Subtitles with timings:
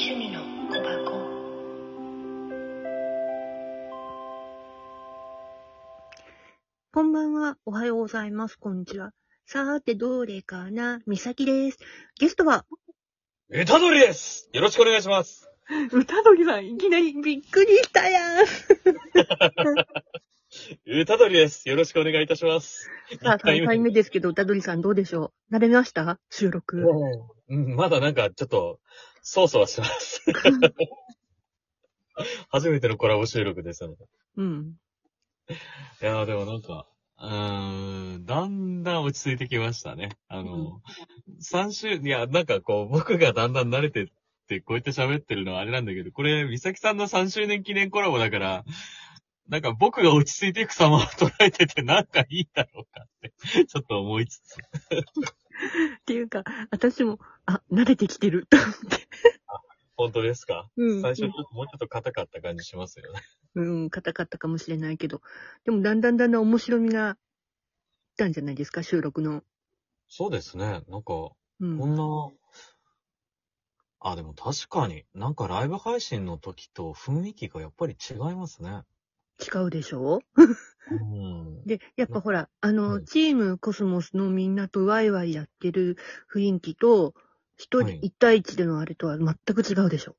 [0.00, 0.40] 趣味の
[0.70, 1.28] 小箱
[6.92, 7.56] こんばんは。
[7.66, 8.56] おはようございます。
[8.58, 9.12] こんにちは。
[9.46, 11.00] さーて、どれかな？
[11.06, 11.78] みさきです。
[12.18, 12.64] ゲストは、
[13.50, 15.50] 歌取ですよろしくお願いします
[15.92, 18.46] 歌鳥さん、いきなりびっくりしたやん。
[20.86, 22.88] 歌取ですよろしくお願いいたします。
[23.22, 25.54] さあ、一回3回目ですけど、歌鳥さんどうでしょう？
[25.54, 26.18] 慣れました？
[26.30, 26.84] 収録。
[27.50, 28.80] うん、まだなんかちょっと、
[29.22, 30.22] そわそわしてます。
[32.50, 34.06] 初めてのコラボ収録ですので。
[34.36, 34.74] うん。
[36.02, 36.86] いやーでもなんか、
[37.20, 40.10] うーん、だんだん落ち着いてきましたね。
[40.28, 40.80] あの、
[41.40, 44.06] 3週、いや、なんかこう、僕がだんだん慣れてっ
[44.46, 48.64] て、こうやって喋ってるのはあれなんだけど、これ、美咲さんの3周年記念コラボだから、
[49.48, 53.32] なんか僕が落ち着いていく様を捉えててなんかいいだろうかって、
[53.64, 54.56] ちょっと思いつつ。
[54.56, 58.46] っていうか、私も、あ、慣れてきてる。
[58.46, 59.07] と思って。
[59.98, 60.70] 本当ですか？
[60.76, 61.02] うん。
[61.02, 63.20] 最初ちょっともうちょっと硬かった感じしますよね。
[63.54, 65.22] うん、硬かったかもしれないけど。
[65.64, 67.16] でも、だんだんだんだん面白みが、
[68.16, 68.82] 来たんじゃないですか？
[68.82, 69.44] 収録の。
[70.10, 70.82] そうですね。
[70.88, 71.78] なんか、うん。
[71.78, 72.02] こんな、
[74.00, 78.82] あ、でも確かに、なんかライブ配信の時と雰囲気がやっぱり違いますね。
[79.40, 80.20] 違うでしょ？
[80.90, 81.66] うん。
[81.66, 85.96] で、やっぱほら、あの、はいチームコスモスのみんなとワイワイやってる
[86.32, 87.14] 雰囲気と、
[87.58, 90.16] 一人はい一対一でのあれとは全く違うでしょ。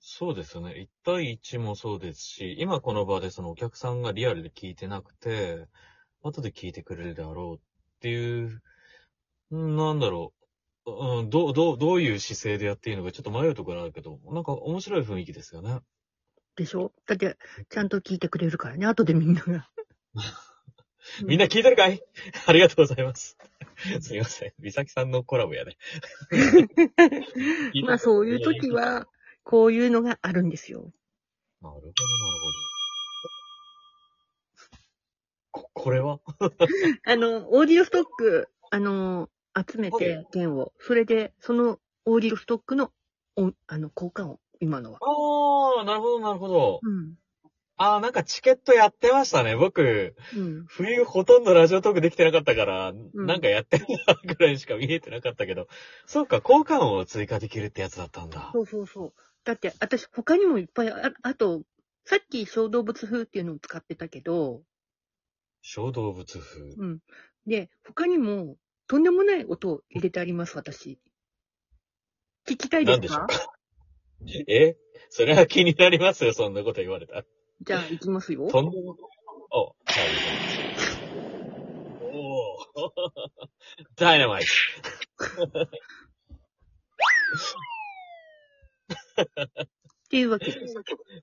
[0.00, 0.80] そうですよね。
[0.80, 5.68] 1対1もそうですし、今この場でそのお客さんがリアルで聞いてなくて、
[6.22, 8.62] 後で聞いてくれるであろうっていう、
[9.54, 10.34] んなんだろ
[10.86, 11.20] う。
[11.20, 15.80] うん、どう、どう、どういう姿勢でやっていいのかちょっと迷うところあるけど、なんか面白い雰囲気ですよね。
[16.56, 16.92] でしょ？
[17.06, 17.38] だって、
[17.68, 19.68] ちゃんと聞いてくれるからね、後でみんなが。
[21.24, 22.02] みんな聞いてるかい？
[22.46, 23.36] ありがとうございます。
[24.00, 24.52] すいません。
[24.58, 25.76] 美咲さんのコラボやね。
[27.84, 28.70] まあそういう時。
[28.70, 29.06] は、
[29.42, 30.92] こういうのがあるんですよ。
[31.62, 31.92] なるほど、なる
[32.40, 32.58] ほど。
[35.52, 36.20] こ、これは？
[37.04, 40.72] あの、オーディオストック、あの、集めはて、件を。
[40.78, 42.92] それで、そのオーディオストックの、
[43.36, 44.98] おあの、交換を、今のは。
[45.00, 46.80] ああ、なるほど、なるほど。
[46.82, 47.14] うん。
[47.82, 49.56] ああ、なんかチケットやってましたね。
[49.56, 50.64] 僕、うん。
[50.66, 55.66] 冬ほとんどラジオトークできてなかったから、んなんかやってるなぐらいしか見えてなかったけど、
[56.04, 58.50] そうか、交換を追加できるってやつだったんだ。
[58.52, 59.12] そうそうそう。
[59.44, 61.62] だって、私、他にもいっぱいあ、あと、
[62.04, 64.60] さっき小動物風っていうのを使ってたけど、
[65.62, 66.60] 小動物風？
[66.76, 66.98] うん。
[67.46, 68.56] で、他にも、
[68.88, 70.98] とんでもない音を入れてあります、私。
[72.46, 73.52] 聞きたいでなんでしょうすかか？
[74.48, 74.76] え？
[75.08, 77.24] それは気になりますよ、そんなこと言われたら。
[77.62, 78.48] じゃあ、行きますよ。
[78.48, 78.96] とんでも、
[79.52, 79.72] お、はい。
[82.00, 82.60] おー
[83.96, 84.48] ダイナマイト。
[85.52, 85.68] っ
[90.08, 90.74] ていうわけです。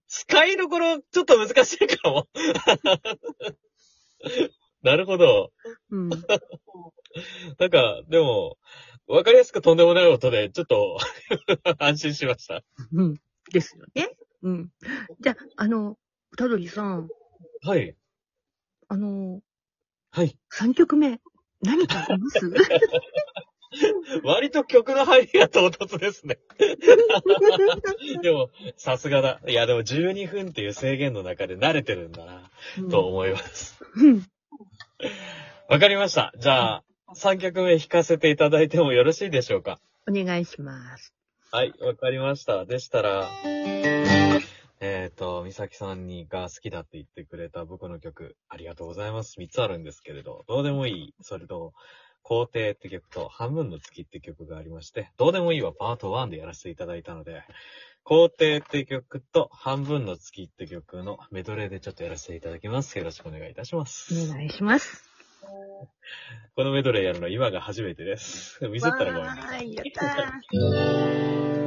[0.07, 2.27] 使いどころ、ちょっと難しいかも。
[4.83, 5.51] なるほど。
[5.89, 6.09] うん。
[7.57, 8.57] なんか、でも、
[9.07, 10.97] わかりやすくとんでもない音で、ちょっと、
[11.79, 12.63] 安心しました。
[12.93, 13.19] うん。
[13.51, 14.15] ですよね。
[14.43, 14.71] うん。
[15.19, 15.97] じゃあ、あの、
[16.37, 17.09] たどりさん、
[17.63, 17.95] はい。
[18.87, 19.41] あの、
[20.11, 20.37] はい。
[20.53, 21.19] 3曲目、
[21.61, 22.39] 何かあります？
[24.23, 26.37] 割と曲の入りが唐突ですね。
[28.23, 29.41] でも、さすがだ。
[29.47, 32.49] いや、でも12分っていう制限の中で慣れてるんだな、
[32.89, 33.83] と思います。
[33.95, 34.25] うん。
[35.67, 36.31] わかりました。
[36.37, 36.83] じゃあ、
[37.15, 39.79] 3曲目弾かせていただいてもよろしいでしょうか？
[40.09, 41.13] お願いします。
[41.51, 42.65] はい、わかりました。
[42.65, 43.25] でしたら、
[44.79, 49.39] えっ、と、美咲さんにが好きだって言ってくれた僕の曲、ありがとうございます。
[49.39, 51.13] 3つあるんですけれど、どうでもいい。
[51.21, 51.73] それと、
[52.21, 57.43] 皇帝って曲と、半分の月って曲がありまして、どうでもいいはパート1でやらせていただいたので、
[58.03, 62.97] 皇帝って曲と、半分の月って曲のメドレーでちょっとやらせていただきます。
[62.97, 64.13] よろしくお願いいたします。
[64.29, 65.09] お願いします。
[66.55, 68.59] このメドレーやるの今が初めてです。
[68.67, 71.66] ミスったらごめんなさい、やったー。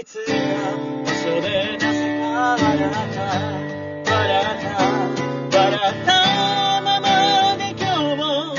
[0.00, 3.20] いつか場所でなぜか笑った
[4.10, 4.72] 笑った
[5.58, 7.06] 笑ったまま
[7.58, 8.56] で今日も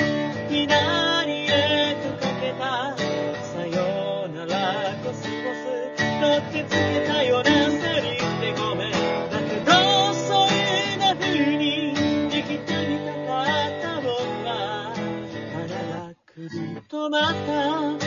[0.48, 2.96] 左へとかけた
[3.44, 4.54] さよなら
[5.04, 5.66] コスコス
[6.22, 8.92] どっちつけたようなセリフでごめん
[9.32, 11.96] だけどそういうな風に
[12.30, 14.14] 生きてみたかったもん
[14.46, 14.94] は
[15.56, 15.66] 腹
[16.06, 17.98] がくじっとまた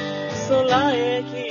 [0.49, 1.44] 空へ消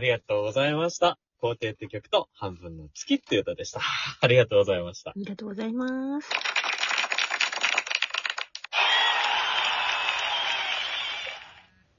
[0.00, 1.18] ありがとうございました。
[1.42, 3.80] 皇帝って曲と半分の月っていう歌でした。
[4.22, 5.12] ありがとうございましたあ。
[5.14, 6.30] りがとうございます。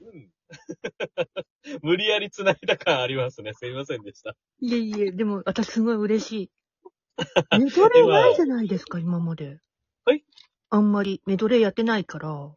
[0.00, 0.30] うん。
[1.82, 3.54] 無理やり繋いだ感ありますね。
[3.54, 4.34] すいませんでした。
[4.58, 6.50] いえいえ、でも私すごい嬉しい。
[7.56, 9.60] メドレーないじゃないですか、今まで。
[10.04, 10.24] はい
[10.70, 12.52] あんまりメドレーやってないから。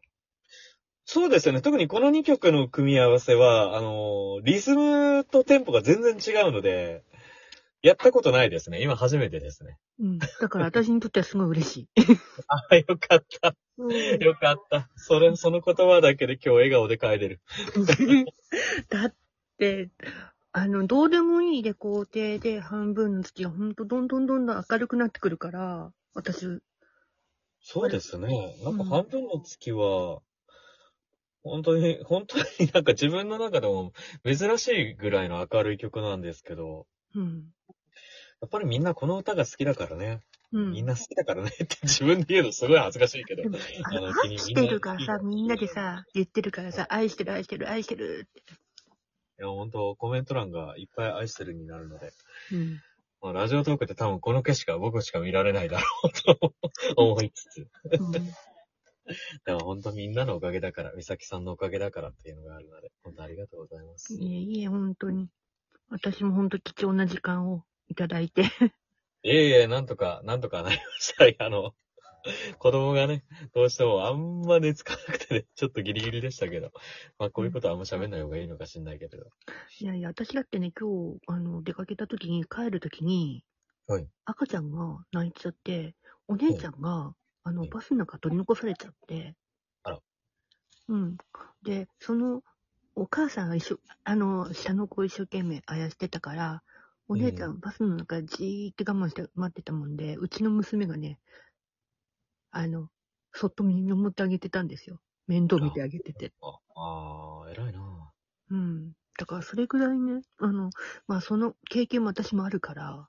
[1.06, 1.62] そうですよね。
[1.62, 7.04] 特にこの2曲の組み合わせは、あの、リズムとテンポが全然違うので、
[7.80, 8.82] やったことないですね。
[8.82, 9.78] 今初めてですね。
[10.00, 10.18] うん。
[10.18, 11.88] だから私にとってはすごい嬉しい。
[12.48, 13.54] あ、よかった。
[13.78, 14.90] うんよかった。
[14.96, 17.40] それ、その言葉だけで今日笑顔で帰れる。
[18.90, 19.14] だっ
[19.58, 19.90] て、
[20.50, 26.46] あの、どうでもいいレコーデで半分の月がほんとどんどんどんどん明るくなってくるから、私、
[27.60, 28.56] そうですね。
[28.64, 30.20] なんか半分の月は、
[31.46, 33.92] 本当に、本当になんか自分の中でも
[34.24, 37.44] 珍しいぐらいの明るい曲なんですけど、うん。
[38.40, 40.20] やっぱりみんなこの歌が好きだからね。
[40.52, 40.72] うん。
[40.72, 48.40] みんな好きだからねって自分で言うのすごい恥ずかしいけどあの愛してるからさ、みんなでさ、言ってるからさ、愛してる、愛してる、愛してるって。
[49.38, 52.12] いや、本当コメント欄がいっぱい愛してるになるので。
[52.52, 52.80] うん。
[53.22, 56.54] まあ、ラジオトークって多分この景色は僕しか見られないだろうと
[56.96, 57.68] 思いつつ。
[58.00, 58.45] うん
[59.44, 64.14] でも本当みんなのおかげだから、美咲さんのおかげだからっていうのがあるので、本当ありがとうございます。
[64.14, 65.28] いえいえ、本当に。
[65.88, 68.42] 私も本当貴重な時間をいただいて。
[69.22, 71.24] いえいえ、なんとか、なんとかなりました。
[71.44, 71.74] あの、
[72.58, 76.72] 子供がね、どうしてもあんま寝つかなくてね、ちょっとギリギリでしたけど、
[77.18, 79.26] まあこういうことはあんま喋んない方がいいのかしんないけれど。
[79.78, 83.44] いやいや、私だってね、今日、あの、出かけた時に、帰る時に、
[83.86, 85.94] はい赤ちゃんが泣いちゃって、
[86.26, 87.14] お姉ちゃんが、
[87.46, 89.36] あの、はいバスの中取り残されちゃって。
[89.84, 90.00] あら。
[90.88, 91.16] うん。
[91.62, 92.42] で、その、
[92.96, 96.62] お母さんが一緒、あの、下の子を一生懸命あやしてたから、
[97.06, 101.20] お姉ちゃん、バスの中でじーって我慢して待ってたもんで、うちの娘がね、
[102.50, 102.88] あの、
[103.32, 105.00] そっと見守ってあげてたんですよ。
[105.28, 106.32] 面倒見てあげてて。
[106.42, 108.12] ああー、偉いな
[108.50, 108.92] うん。
[109.18, 110.70] だからそれくらいね、あの、
[111.06, 113.08] まあその経験も私もあるから、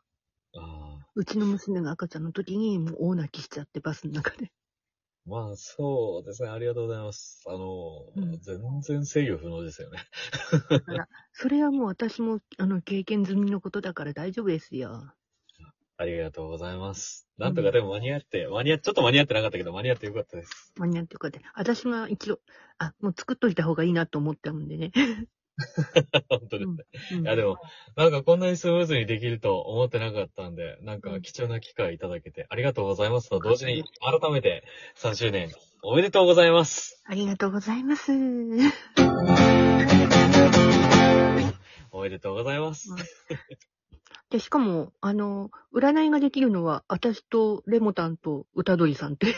[0.54, 0.87] あ
[1.18, 4.46] うちの娘が赤ちゃんの時にもう大泣きしちゃってバスの中で。
[4.46, 4.50] ー
[5.26, 6.50] まあ、そうですね。
[6.50, 7.44] ありがとうございます。
[7.48, 9.98] あの、うん全然制御不能ですよね。
[11.34, 15.12] それはもう私もあの経験済みのことだから大丈夫ですよ。
[15.98, 17.28] ありがとうございます。
[17.40, 20.72] なんとかでも間に合って、間に合っ、ちょっと間に合ってなかったけど、間に合ってよかったです。
[20.78, 21.40] 間に合ってよかった。
[21.56, 22.40] 私が一応、
[22.78, 24.92] あ、もう作っといた方がいいなと思ったもんでね。
[26.30, 26.86] 本当ですね。
[27.14, 27.58] うんいや、でも、
[27.96, 34.64] なんかこんなにスムーズにできると思ってなかったんで、なんか貴重な機会いただけてありがとうございますと同時に、改めて
[34.96, 35.50] 3周年
[35.84, 37.02] おめでとうございます。
[37.06, 38.12] ありがとうございます。
[41.92, 42.90] おめでとうございます。
[44.30, 49.34] で、しかも、あの、占いができるのは、私とレモタンと歌鳥さんって。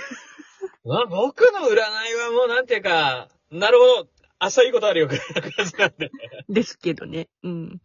[0.84, 4.10] まあ、僕の占いはもうなんていうか、なるほど、
[4.42, 6.12] 明日いいことあるよ、ぐらいな感じなんで。
[6.48, 7.28] ですけどね。
[7.44, 7.82] うん。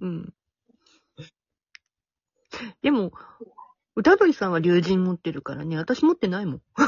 [0.00, 0.34] うん。
[2.82, 3.12] でも、
[3.94, 6.62] 歌鳥さんは竜神持ってるからね、私持ってないもん。
[6.76, 6.84] あ、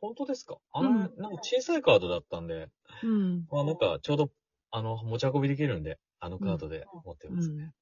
[0.00, 0.58] 本当ですか？
[0.72, 2.68] あの、うんなんか小さいカードだったんで、
[3.02, 3.46] うん。
[3.50, 4.30] まあなんかちょうど、
[4.70, 7.72] あの、持ち運びできるんで、あのカードで持ってますね。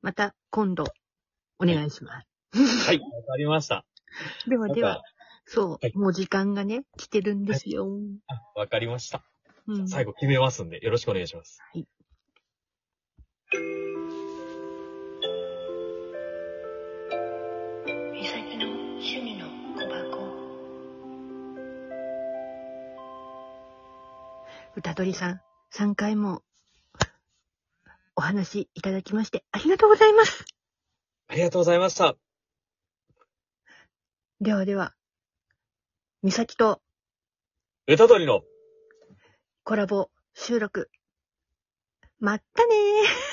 [0.00, 0.84] また今度、
[1.58, 2.26] お願いします。
[2.88, 3.84] はい、わかりました。
[4.46, 5.04] ではではなんか、
[5.46, 7.88] そう、はいもう時間がね、来てるんですよ。
[8.28, 9.22] あわかりました。
[9.70, 11.60] うん、最後決めますんで、よろしくお願いします。
[11.72, 11.86] 美
[18.26, 19.46] 咲の趣味の
[19.76, 20.40] 小箱。
[24.74, 25.40] 歌鳥さん、
[25.72, 26.42] 3回も
[28.16, 30.44] お話いただきましてありがとうございます。
[31.28, 32.16] ありがとうございました。
[34.40, 34.94] ではでは、
[36.24, 36.82] 美咲と
[37.86, 38.42] 歌取りの、
[39.62, 40.90] コラボ収録。
[42.18, 43.30] まったねー。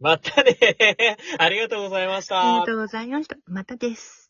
[0.00, 2.40] またねー ありがとうございました。
[2.40, 3.36] ありがとうございました。
[3.46, 4.21] またです。